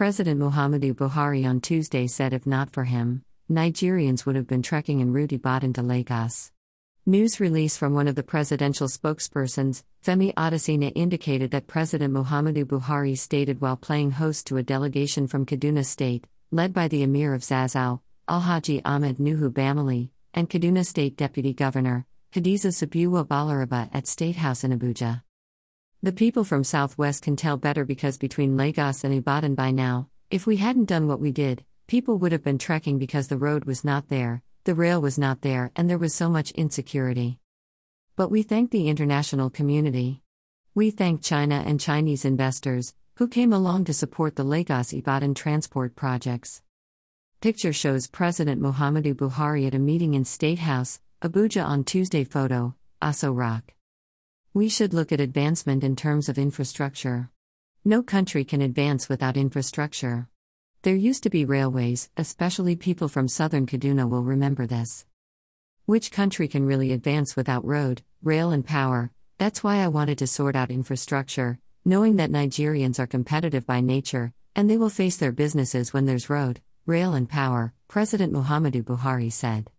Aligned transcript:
President 0.00 0.40
Muhammadu 0.40 0.94
Buhari 0.94 1.46
on 1.46 1.60
Tuesday 1.60 2.06
said 2.06 2.32
if 2.32 2.46
not 2.46 2.70
for 2.70 2.84
him, 2.84 3.22
Nigerians 3.50 4.24
would 4.24 4.34
have 4.34 4.46
been 4.46 4.62
trekking 4.62 5.00
in 5.00 5.12
Route 5.12 5.34
Ibadan 5.34 5.74
to 5.74 5.82
Lagos. 5.82 6.52
News 7.04 7.38
release 7.38 7.76
from 7.76 7.92
one 7.92 8.08
of 8.08 8.14
the 8.14 8.22
presidential 8.22 8.88
spokespersons, 8.88 9.82
Femi 10.02 10.32
Adesina, 10.32 10.90
indicated 10.94 11.50
that 11.50 11.66
President 11.66 12.14
Muhammadu 12.14 12.64
Buhari 12.64 13.14
stated 13.18 13.60
while 13.60 13.76
playing 13.76 14.12
host 14.12 14.46
to 14.46 14.56
a 14.56 14.62
delegation 14.62 15.26
from 15.26 15.44
Kaduna 15.44 15.84
State, 15.84 16.26
led 16.50 16.72
by 16.72 16.88
the 16.88 17.02
Emir 17.02 17.34
of 17.34 17.42
Zazzau, 17.42 18.00
Alhaji 18.26 18.80
Ahmed 18.86 19.18
Nuhu 19.18 19.50
Bamalli, 19.52 20.08
and 20.32 20.48
Kaduna 20.48 20.86
State 20.86 21.18
Deputy 21.18 21.52
Governor, 21.52 22.06
Hadiza 22.32 22.72
Sabuwa 22.72 23.26
Balarabe 23.28 23.90
at 23.92 24.06
State 24.06 24.36
House 24.36 24.64
in 24.64 24.72
Abuja. 24.78 25.20
The 26.02 26.12
people 26.12 26.44
from 26.44 26.64
Southwest 26.64 27.22
can 27.24 27.36
tell 27.36 27.58
better 27.58 27.84
because 27.84 28.16
between 28.16 28.56
Lagos 28.56 29.04
and 29.04 29.12
Ibadan 29.12 29.54
by 29.54 29.70
now, 29.70 30.08
if 30.30 30.46
we 30.46 30.56
hadn't 30.56 30.86
done 30.86 31.06
what 31.06 31.20
we 31.20 31.30
did, 31.30 31.62
people 31.88 32.16
would 32.16 32.32
have 32.32 32.42
been 32.42 32.56
trekking 32.56 32.98
because 32.98 33.28
the 33.28 33.36
road 33.36 33.66
was 33.66 33.84
not 33.84 34.08
there, 34.08 34.42
the 34.64 34.74
rail 34.74 35.02
was 35.02 35.18
not 35.18 35.42
there, 35.42 35.70
and 35.76 35.90
there 35.90 35.98
was 35.98 36.14
so 36.14 36.30
much 36.30 36.52
insecurity. 36.52 37.38
But 38.16 38.30
we 38.30 38.42
thank 38.42 38.70
the 38.70 38.88
international 38.88 39.50
community. 39.50 40.22
We 40.74 40.90
thank 40.90 41.22
China 41.22 41.62
and 41.66 41.78
Chinese 41.78 42.24
investors, 42.24 42.94
who 43.16 43.28
came 43.28 43.52
along 43.52 43.84
to 43.84 43.92
support 43.92 44.36
the 44.36 44.44
Lagos 44.44 44.94
Ibadan 44.94 45.34
transport 45.34 45.96
projects. 45.96 46.62
Picture 47.42 47.74
shows 47.74 48.06
President 48.06 48.62
Muhammadu 48.62 49.12
Buhari 49.12 49.66
at 49.66 49.74
a 49.74 49.78
meeting 49.78 50.14
in 50.14 50.24
State 50.24 50.60
House, 50.60 50.98
Abuja 51.20 51.62
on 51.62 51.84
Tuesday. 51.84 52.24
Photo 52.24 52.74
Aso 53.02 53.36
Rock. 53.36 53.74
We 54.52 54.68
should 54.68 54.92
look 54.92 55.12
at 55.12 55.20
advancement 55.20 55.84
in 55.84 55.94
terms 55.94 56.28
of 56.28 56.36
infrastructure. 56.36 57.30
No 57.84 58.02
country 58.02 58.44
can 58.44 58.60
advance 58.60 59.08
without 59.08 59.36
infrastructure. 59.36 60.26
There 60.82 60.96
used 60.96 61.22
to 61.22 61.30
be 61.30 61.44
railways, 61.44 62.10
especially 62.16 62.74
people 62.74 63.06
from 63.06 63.28
southern 63.28 63.64
Kaduna 63.64 64.10
will 64.10 64.24
remember 64.24 64.66
this. 64.66 65.06
Which 65.86 66.10
country 66.10 66.48
can 66.48 66.66
really 66.66 66.90
advance 66.90 67.36
without 67.36 67.64
road, 67.64 68.02
rail, 68.24 68.50
and 68.50 68.66
power? 68.66 69.12
That's 69.38 69.62
why 69.62 69.76
I 69.76 69.86
wanted 69.86 70.18
to 70.18 70.26
sort 70.26 70.56
out 70.56 70.72
infrastructure, 70.72 71.60
knowing 71.84 72.16
that 72.16 72.32
Nigerians 72.32 72.98
are 72.98 73.06
competitive 73.06 73.64
by 73.68 73.80
nature, 73.80 74.32
and 74.56 74.68
they 74.68 74.76
will 74.76 74.90
face 74.90 75.16
their 75.16 75.30
businesses 75.30 75.92
when 75.92 76.06
there's 76.06 76.28
road, 76.28 76.60
rail, 76.86 77.14
and 77.14 77.28
power, 77.28 77.72
President 77.86 78.32
Muhammadu 78.32 78.82
Buhari 78.82 79.30
said. 79.30 79.70